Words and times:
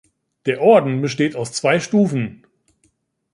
Der 0.47 0.61
Orden 0.63 0.99
besteht 1.01 1.35
aus 1.35 1.51
zwei 1.51 1.79
Stufen. 1.79 2.43